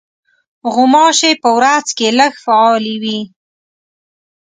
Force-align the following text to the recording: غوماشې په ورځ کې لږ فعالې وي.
غوماشې 0.73 1.31
په 1.43 1.49
ورځ 1.57 1.85
کې 1.97 2.07
لږ 2.19 2.33
فعالې 2.45 2.95
وي. 3.03 3.19